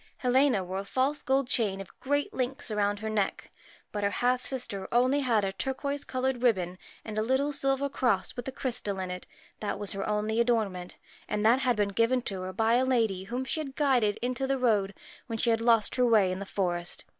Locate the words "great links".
1.99-2.71